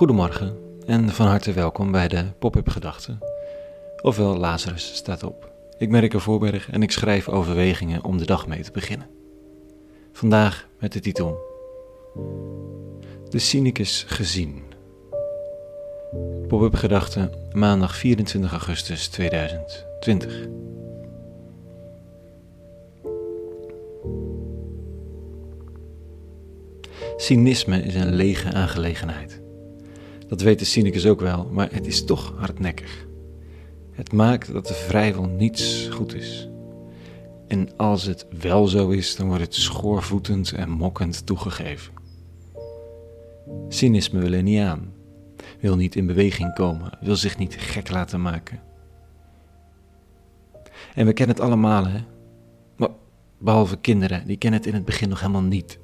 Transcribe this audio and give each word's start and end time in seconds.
Goedemorgen 0.00 0.56
en 0.86 1.08
van 1.08 1.26
harte 1.26 1.52
welkom 1.52 1.90
bij 1.90 2.08
de 2.08 2.24
Pop-up 2.38 2.68
Gedachten. 2.68 3.18
Ofwel 4.02 4.36
Lazarus 4.36 4.94
staat 4.94 5.22
op. 5.22 5.52
Ik 5.78 5.90
ben 5.90 6.00
Rikke 6.00 6.20
Voorberg 6.20 6.70
en 6.70 6.82
ik 6.82 6.90
schrijf 6.90 7.28
overwegingen 7.28 8.04
om 8.04 8.18
de 8.18 8.24
dag 8.24 8.46
mee 8.46 8.62
te 8.62 8.70
beginnen. 8.72 9.06
Vandaag 10.12 10.68
met 10.78 10.92
de 10.92 11.00
titel 11.00 11.38
De 13.28 13.38
Cynicus 13.38 14.04
gezien. 14.08 14.62
Pop-up 16.48 16.74
Gedachten, 16.74 17.30
maandag 17.52 17.96
24 17.96 18.50
augustus 18.50 19.08
2020. 19.08 20.48
Cynisme 27.16 27.82
is 27.82 27.94
een 27.94 28.14
lege 28.14 28.52
aangelegenheid. 28.52 29.39
Dat 30.30 30.40
weet 30.40 30.58
de 30.58 30.64
cynicus 30.64 31.06
ook 31.06 31.20
wel, 31.20 31.48
maar 31.52 31.72
het 31.72 31.86
is 31.86 32.04
toch 32.04 32.34
hardnekkig. 32.36 33.06
Het 33.90 34.12
maakt 34.12 34.52
dat 34.52 34.68
er 34.68 34.74
vrijwel 34.74 35.24
niets 35.24 35.88
goed 35.92 36.14
is. 36.14 36.48
En 37.48 37.76
als 37.76 38.04
het 38.04 38.26
wel 38.40 38.66
zo 38.66 38.88
is, 38.88 39.16
dan 39.16 39.26
wordt 39.26 39.42
het 39.42 39.54
schoorvoetend 39.54 40.52
en 40.52 40.70
mokkend 40.70 41.26
toegegeven. 41.26 41.92
Cynisme 43.68 44.20
wil 44.20 44.32
er 44.32 44.42
niet 44.42 44.60
aan, 44.60 44.92
wil 45.60 45.76
niet 45.76 45.96
in 45.96 46.06
beweging 46.06 46.54
komen, 46.54 46.98
wil 47.00 47.16
zich 47.16 47.38
niet 47.38 47.54
gek 47.54 47.90
laten 47.90 48.22
maken. 48.22 48.60
En 50.94 51.06
we 51.06 51.12
kennen 51.12 51.36
het 51.36 51.44
allemaal, 51.44 51.86
hè? 51.86 52.00
Behalve 53.38 53.76
kinderen, 53.76 54.26
die 54.26 54.36
kennen 54.36 54.60
het 54.60 54.68
in 54.68 54.74
het 54.74 54.84
begin 54.84 55.08
nog 55.08 55.20
helemaal 55.20 55.42
niet. 55.42 55.78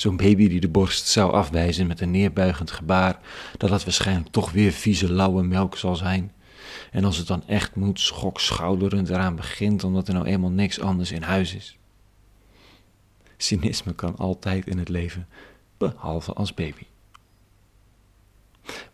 Zo'n 0.00 0.16
baby 0.16 0.48
die 0.48 0.60
de 0.60 0.68
borst 0.68 1.06
zou 1.06 1.32
afwijzen 1.32 1.86
met 1.86 2.00
een 2.00 2.10
neerbuigend 2.10 2.70
gebaar, 2.70 3.20
dat 3.56 3.70
het 3.70 3.84
waarschijnlijk 3.84 4.28
toch 4.28 4.50
weer 4.50 4.72
vieze 4.72 5.12
lauwe 5.12 5.42
melk 5.42 5.76
zal 5.76 5.96
zijn. 5.96 6.32
En 6.90 7.04
als 7.04 7.16
het 7.16 7.26
dan 7.26 7.46
echt 7.46 7.74
moet, 7.74 8.00
schokschouderend 8.00 9.08
eraan 9.08 9.36
begint, 9.36 9.84
omdat 9.84 10.08
er 10.08 10.14
nou 10.14 10.26
eenmaal 10.26 10.50
niks 10.50 10.80
anders 10.80 11.12
in 11.12 11.22
huis 11.22 11.54
is. 11.54 11.78
Cynisme 13.36 13.94
kan 13.94 14.16
altijd 14.16 14.66
in 14.66 14.78
het 14.78 14.88
leven, 14.88 15.28
behalve 15.78 16.32
als 16.32 16.54
baby. 16.54 16.86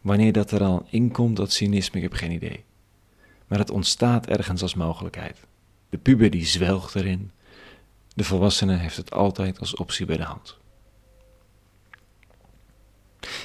Wanneer 0.01 0.33
dat 0.33 0.51
er 0.51 0.63
al 0.63 0.87
in 0.91 1.11
komt, 1.11 1.37
dat 1.37 1.53
cynisme, 1.53 1.97
ik 1.97 2.03
heb 2.03 2.13
geen 2.13 2.33
idee. 2.33 2.65
Maar 3.47 3.59
het 3.59 3.71
ontstaat 3.71 4.27
ergens 4.27 4.63
als 4.63 4.75
mogelijkheid. 4.75 5.39
De 5.91 5.99
puber 5.99 6.31
die 6.31 6.47
zwelgt 6.47 6.95
erin. 6.95 7.31
De 8.15 8.25
volwassene 8.25 8.77
heeft 8.77 8.97
het 8.97 9.13
altijd 9.13 9.61
als 9.61 9.77
optie 9.77 10.07
bij 10.07 10.17
de 10.17 10.23
hand. 10.23 10.63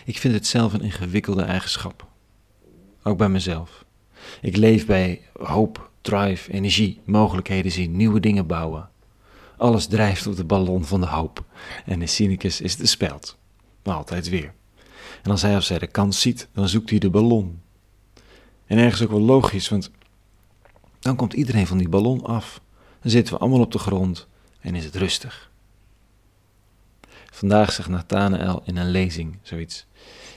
Ik 0.06 0.18
vind 0.18 0.34
het 0.34 0.48
zelf 0.48 0.74
een 0.74 0.82
ingewikkelde 0.82 1.44
eigenschap. 1.44 2.08
Ook 3.04 3.18
bij 3.18 3.30
mezelf. 3.30 3.86
Ik 4.42 4.56
leef 4.56 4.86
bij 4.86 5.22
hoop, 5.34 5.90
drive, 6.02 6.52
energie, 6.52 7.02
mogelijkheden 7.06 7.72
zien, 7.72 7.96
nieuwe 7.96 8.20
dingen 8.20 8.48
bouwen. 8.48 8.90
Alles 9.58 9.88
drijft 9.88 10.28
op 10.28 10.36
de 10.36 10.44
ballon 10.44 10.86
van 10.86 11.02
de 11.02 11.08
hoop. 11.08 11.44
En 11.86 12.00
de 12.00 12.08
cynicus 12.08 12.62
is 12.62 12.76
de 12.76 12.86
speld. 12.86 13.38
Maar 13.84 13.96
altijd 13.96 14.30
weer. 14.30 14.54
En 15.24 15.32
als 15.32 15.42
hij 15.42 15.56
of 15.56 15.64
zij 15.64 15.80
de 15.80 15.88
kans 15.88 16.22
ziet, 16.22 16.48
dan 16.54 16.70
zoekt 16.70 16.90
hij 16.90 17.00
de 17.00 17.10
ballon. 17.10 17.62
En 18.66 18.78
ergens 18.78 19.02
ook 19.02 19.10
wel 19.10 19.22
logisch, 19.22 19.70
want 19.70 19.92
dan 21.00 21.16
komt 21.16 21.34
iedereen 21.34 21.68
van 21.68 21.78
die 21.78 21.90
ballon 21.90 22.24
af. 22.24 22.62
Dan 23.02 23.12
zitten 23.12 23.34
we 23.34 23.40
allemaal 23.40 23.60
op 23.60 23.72
de 23.72 23.80
grond 23.80 24.28
en 24.62 24.76
is 24.76 24.86
het 24.86 24.96
rustig. 24.96 25.52
Vandaag 27.32 27.72
zegt 27.72 27.90
Nathanael 27.90 28.62
in 28.66 28.78
een 28.78 28.92
lezing 28.92 29.38
zoiets. 29.42 29.86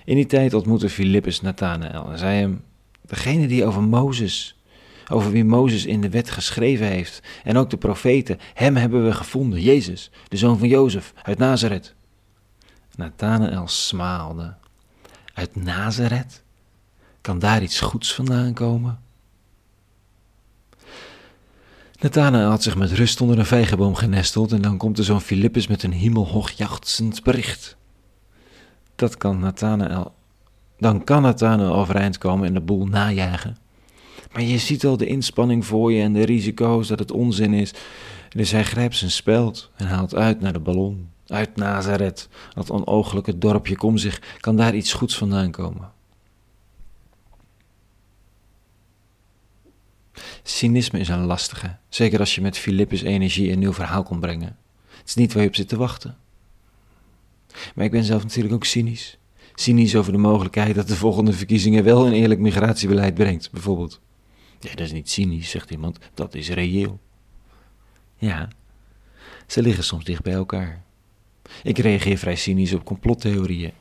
In 0.05 0.15
die 0.15 0.27
tijd 0.27 0.55
ontmoette 0.55 0.89
Filippus 0.89 1.41
Nathanael 1.41 2.13
en 2.13 2.19
zei 2.19 2.39
hem: 2.41 2.65
Degene 3.03 3.47
die 3.47 3.65
over 3.65 3.83
Mozes, 3.83 4.63
over 5.11 5.31
wie 5.31 5.45
Mozes 5.45 5.87
in 5.87 6.01
de 6.01 6.09
wet 6.09 6.31
geschreven 6.31 6.87
heeft, 6.87 7.23
en 7.45 7.57
ook 7.57 7.71
de 7.71 7.77
profeten, 7.77 8.39
hem 8.55 8.77
hebben 8.77 9.05
we 9.05 9.13
gevonden, 9.13 9.61
Jezus, 9.61 10.11
de 10.29 10.37
zoon 10.37 10.59
van 10.59 10.69
Jozef, 10.69 11.13
uit 11.23 11.39
Nazareth. 11.39 11.95
Nathanael 12.95 13.69
smaalde. 13.69 14.55
Uit 15.35 15.57
Nazareth? 15.57 16.43
Kan 17.21 17.39
daar 17.39 17.63
iets 17.63 17.81
goeds 17.81 18.15
vandaan 18.15 18.53
komen? 18.53 19.01
Nathanael 22.03 22.51
had 22.51 22.63
zich 22.63 22.77
met 22.77 22.93
rust 22.93 23.21
onder 23.21 23.39
een 23.39 23.47
vijgenboom 23.47 23.95
genesteld 23.95 24.53
en 24.53 24.63
dan 24.63 24.77
komt 24.77 24.99
er 24.99 25.05
zo'n 25.05 25.21
Filippus 25.21 25.67
met 25.67 25.83
een 25.83 25.93
hemelhoog 25.93 26.53
bericht. 27.23 27.77
Dat 28.97 29.17
kan 29.17 29.39
Nathanael, 29.39 30.15
dan 30.79 31.05
kan 31.05 31.23
Nathanael 31.23 31.75
overeind 31.75 32.19
komen 32.19 32.47
en 32.47 32.55
de 32.55 32.61
boel 32.61 32.87
najagen. 32.87 33.57
Maar 34.33 34.43
je 34.43 34.59
ziet 34.59 34.85
al 34.85 34.97
de 34.97 35.07
inspanning 35.07 35.67
voor 35.67 35.93
je 35.93 36.03
en 36.03 36.13
de 36.13 36.25
risico's 36.25 36.89
dat 36.89 36.99
het 36.99 37.13
onzin 37.13 37.53
is. 37.53 37.75
Dus 38.29 38.51
hij 38.51 38.65
grijpt 38.65 38.97
zijn 38.97 39.11
speld 39.11 39.71
en 39.77 39.87
haalt 39.87 40.15
uit 40.15 40.41
naar 40.41 40.53
de 40.53 40.61
ballon. 40.61 41.09
Uit 41.27 41.57
Nazareth, 41.57 42.29
dat 42.55 42.71
onooglijke 42.71 43.39
dorpje, 43.39 43.77
kom 43.77 43.97
zich, 43.97 44.23
kan 44.41 44.57
daar 44.57 44.75
iets 44.75 44.93
goeds 44.93 45.17
vandaan 45.17 45.51
komen. 45.51 45.91
Cynisme 50.43 50.99
is 50.99 51.09
een 51.09 51.25
lastige, 51.25 51.77
zeker 51.89 52.19
als 52.19 52.35
je 52.35 52.41
met 52.41 52.59
Philippus 52.59 53.03
energie 53.03 53.53
een 53.53 53.59
nieuw 53.59 53.73
verhaal 53.73 54.03
kon 54.03 54.21
brengen. 54.21 54.57
Het 54.99 55.09
is 55.09 55.15
niet 55.15 55.33
waar 55.33 55.43
je 55.43 55.49
op 55.49 55.55
zit 55.55 55.69
te 55.69 55.77
wachten. 55.77 56.17
Maar 57.75 57.85
ik 57.85 57.91
ben 57.91 58.05
zelf 58.05 58.23
natuurlijk 58.23 58.55
ook 58.55 58.65
cynisch. 58.65 59.19
Cynisch 59.55 59.97
over 59.97 60.13
de 60.13 60.19
mogelijkheid 60.19 60.75
dat 60.75 60.89
de 60.89 60.97
volgende 60.97 61.33
verkiezingen 61.33 61.85
wel 61.85 62.07
een 62.07 62.13
eerlijk 62.13 62.41
migratiebeleid 62.41 63.15
brengt, 63.15 63.51
bijvoorbeeld. 63.51 64.01
Ja, 64.61 64.71
dat 64.71 64.87
is 64.87 64.93
niet 64.93 65.11
cynisch, 65.11 65.51
zegt 65.51 65.71
iemand, 65.71 65.99
dat 66.15 66.35
is 66.35 66.49
reëel. 66.49 67.01
Ja, 68.17 68.49
ze 69.47 69.63
liggen 69.63 69.85
soms 69.85 70.05
dicht 70.05 70.23
bij 70.23 70.33
elkaar. 70.33 70.83
Ik 71.63 71.79
reageer 71.79 72.19
vrij 72.19 72.37
cynisch 72.37 72.73
op 72.73 72.85
complottheorieën. 72.85 73.73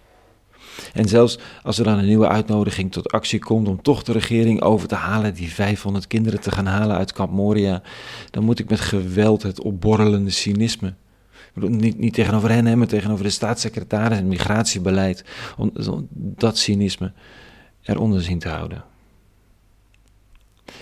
En 0.94 1.08
zelfs 1.08 1.40
als 1.64 1.78
er 1.78 1.84
dan 1.84 1.98
een 1.98 2.06
nieuwe 2.06 2.28
uitnodiging 2.28 2.92
tot 2.92 3.12
actie 3.12 3.40
komt 3.40 3.68
om 3.68 3.82
toch 3.82 4.04
de 4.04 4.12
regering 4.12 4.62
over 4.62 4.88
te 4.88 4.96
halen 4.96 5.34
die 5.34 5.52
500 5.52 6.08
kinderen 6.08 6.42
te 6.42 6.52
gaan 6.52 6.66
halen 6.66 6.98
uit 6.98 7.14
Kamp 7.14 7.32
Moria, 7.32 7.82
dan 8.30 8.44
moet 8.44 8.60
ik 8.60 8.70
met 8.70 8.80
geweld 8.80 9.44
het 9.44 9.62
opborrelende 9.62 10.30
cynisme. 10.30 10.94
Niet, 11.54 11.98
niet 11.98 12.14
tegenover 12.14 12.50
hen, 12.50 12.78
maar 12.78 12.88
tegenover 12.88 13.24
de 13.24 13.30
staatssecretaris 13.30 14.18
en 14.18 14.28
migratiebeleid. 14.28 15.24
Om, 15.58 15.72
dat 16.14 16.58
cynisme 16.58 17.14
eronder 17.82 18.22
zien 18.22 18.40
te 18.40 18.50
houden. 18.50 18.84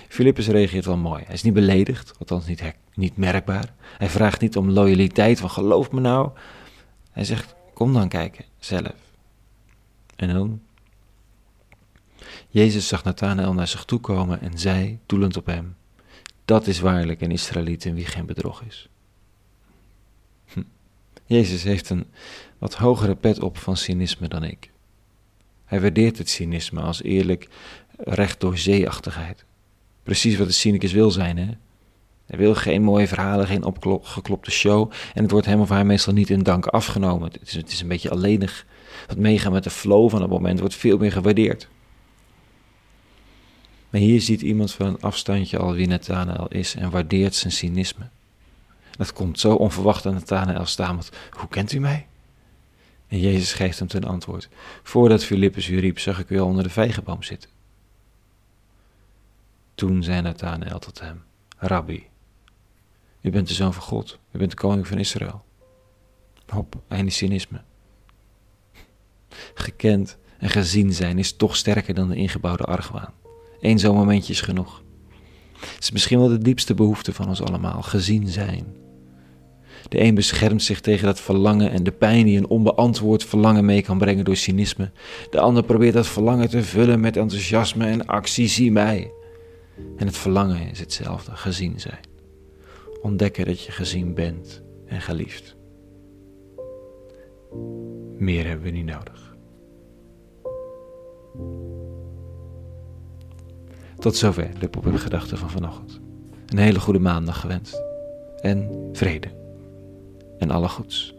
Philippus 0.08 0.48
reageert 0.48 0.84
wel 0.84 0.96
mooi. 0.96 1.22
Hij 1.24 1.34
is 1.34 1.42
niet 1.42 1.54
beledigd, 1.54 2.12
althans 2.18 2.46
niet, 2.46 2.62
niet 2.94 3.16
merkbaar. 3.16 3.72
Hij 3.98 4.08
vraagt 4.08 4.40
niet 4.40 4.56
om 4.56 4.70
loyaliteit, 4.70 5.40
van 5.40 5.50
geloof 5.50 5.90
me 5.90 6.00
nou. 6.00 6.30
Hij 7.10 7.24
zegt, 7.24 7.54
kom 7.74 7.92
dan 7.92 8.08
kijken, 8.08 8.44
zelf. 8.58 9.09
En 10.20 10.28
dan? 10.28 10.60
Jezus 12.48 12.88
zag 12.88 13.04
Nathanael 13.04 13.54
naar 13.54 13.68
zich 13.68 13.84
toe 13.84 14.00
komen 14.00 14.40
en 14.40 14.58
zei, 14.58 14.98
doelend 15.06 15.36
op 15.36 15.46
hem, 15.46 15.76
dat 16.44 16.66
is 16.66 16.80
waarlijk 16.80 17.20
een 17.20 17.30
Israëliet 17.30 17.84
in 17.84 17.94
wie 17.94 18.06
geen 18.06 18.26
bedrog 18.26 18.62
is. 18.62 18.88
Hm. 20.52 20.62
Jezus 21.24 21.62
heeft 21.62 21.90
een 21.90 22.06
wat 22.58 22.74
hogere 22.74 23.14
pet 23.14 23.40
op 23.40 23.58
van 23.58 23.76
cynisme 23.76 24.28
dan 24.28 24.44
ik. 24.44 24.70
Hij 25.64 25.80
waardeert 25.80 26.18
het 26.18 26.28
cynisme 26.28 26.80
als 26.80 27.02
eerlijk 27.02 27.48
recht 27.96 28.40
door 28.40 28.58
zeeachtigheid. 28.58 29.44
Precies 30.02 30.36
wat 30.36 30.46
de 30.46 30.52
cynicus 30.52 30.92
wil 30.92 31.10
zijn, 31.10 31.36
hè? 31.36 31.50
Hij 32.26 32.38
wil 32.38 32.54
geen 32.54 32.82
mooie 32.82 33.08
verhalen, 33.08 33.46
geen 33.46 33.64
opgeklopte 33.64 34.50
show. 34.50 34.92
En 35.14 35.22
het 35.22 35.30
wordt 35.30 35.46
hem 35.46 35.60
of 35.60 35.68
haar 35.68 35.86
meestal 35.86 36.12
niet 36.12 36.30
in 36.30 36.42
dank 36.42 36.66
afgenomen. 36.66 37.32
Het 37.32 37.42
is, 37.42 37.54
het 37.54 37.72
is 37.72 37.80
een 37.80 37.88
beetje 37.88 38.10
alleenig 38.10 38.66
wat 39.06 39.16
meegaan 39.16 39.52
met 39.52 39.64
de 39.64 39.70
flow 39.70 40.10
van 40.10 40.20
het 40.20 40.30
moment 40.30 40.60
wordt 40.60 40.74
veel 40.74 40.98
meer 40.98 41.12
gewaardeerd. 41.12 41.68
Maar 43.90 44.00
hier 44.00 44.20
ziet 44.20 44.40
iemand 44.40 44.72
van 44.72 44.86
een 44.86 45.00
afstandje 45.00 45.58
al 45.58 45.72
wie 45.72 45.86
Nathanael 45.86 46.48
is 46.48 46.74
en 46.74 46.90
waardeert 46.90 47.34
zijn 47.34 47.52
cynisme. 47.52 48.08
Dat 48.90 49.12
komt 49.12 49.40
zo 49.40 49.54
onverwacht 49.54 50.06
aan 50.06 50.14
Nathanael 50.14 50.66
stamelt. 50.66 51.16
Hoe 51.30 51.48
kent 51.48 51.72
u 51.72 51.78
mij? 51.78 52.06
En 53.08 53.18
Jezus 53.18 53.52
geeft 53.52 53.78
hem 53.78 53.88
ten 53.88 54.04
antwoord. 54.04 54.48
Voordat 54.82 55.24
Filippus 55.24 55.68
u 55.68 55.78
riep, 55.78 55.98
zag 55.98 56.18
ik 56.18 56.30
u 56.30 56.38
al 56.40 56.46
onder 56.46 56.62
de 56.62 56.70
vijgenboom 56.70 57.22
zitten. 57.22 57.50
Toen 59.74 60.02
zei 60.02 60.20
Nathanael 60.20 60.78
tot 60.78 61.00
hem, 61.00 61.22
Rabbi, 61.56 62.06
u 63.20 63.30
bent 63.30 63.48
de 63.48 63.54
zoon 63.54 63.74
van 63.74 63.82
God, 63.82 64.18
u 64.32 64.38
bent 64.38 64.50
de 64.50 64.56
koning 64.56 64.86
van 64.86 64.98
Israël. 64.98 65.44
Hop, 66.46 66.76
einde 66.88 67.10
cynisme 67.10 67.62
gekend 69.54 70.18
en 70.38 70.50
gezien 70.50 70.92
zijn 70.92 71.18
is 71.18 71.32
toch 71.32 71.56
sterker 71.56 71.94
dan 71.94 72.08
de 72.08 72.16
ingebouwde 72.16 72.64
argwaan. 72.64 73.12
Eén 73.60 73.78
zo'n 73.78 73.96
momentje 73.96 74.32
is 74.32 74.40
genoeg. 74.40 74.82
Het 75.60 75.82
is 75.82 75.90
misschien 75.90 76.18
wel 76.18 76.28
de 76.28 76.38
diepste 76.38 76.74
behoefte 76.74 77.12
van 77.12 77.28
ons 77.28 77.42
allemaal, 77.42 77.82
gezien 77.82 78.28
zijn. 78.28 78.78
De 79.88 80.00
een 80.00 80.14
beschermt 80.14 80.62
zich 80.62 80.80
tegen 80.80 81.06
dat 81.06 81.20
verlangen 81.20 81.70
en 81.70 81.84
de 81.84 81.92
pijn 81.92 82.24
die 82.24 82.38
een 82.38 82.48
onbeantwoord 82.48 83.24
verlangen 83.24 83.64
mee 83.64 83.82
kan 83.82 83.98
brengen 83.98 84.24
door 84.24 84.36
cynisme. 84.36 84.90
De 85.30 85.40
ander 85.40 85.62
probeert 85.62 85.94
dat 85.94 86.06
verlangen 86.06 86.48
te 86.48 86.62
vullen 86.62 87.00
met 87.00 87.16
enthousiasme 87.16 87.86
en 87.86 88.06
actie, 88.06 88.48
zie 88.48 88.72
mij. 88.72 89.12
En 89.96 90.06
het 90.06 90.16
verlangen 90.16 90.70
is 90.70 90.78
hetzelfde, 90.78 91.36
gezien 91.36 91.80
zijn. 91.80 92.00
Ontdekken 93.02 93.46
dat 93.46 93.62
je 93.62 93.72
gezien 93.72 94.14
bent 94.14 94.62
en 94.86 95.00
geliefd. 95.00 95.56
Meer 98.18 98.46
hebben 98.46 98.64
we 98.64 98.70
niet 98.70 98.84
nodig. 98.84 99.29
Tot 103.98 104.16
zover 104.16 104.50
de 104.58 104.68
pop 104.68 104.86
gedachten 104.94 105.38
van 105.38 105.50
vanochtend. 105.50 106.00
Een 106.46 106.58
hele 106.58 106.80
goede 106.80 106.98
maandag 106.98 107.40
gewenst. 107.40 107.82
En 108.40 108.88
vrede. 108.92 109.28
En 110.38 110.50
alle 110.50 110.68
goeds. 110.68 111.14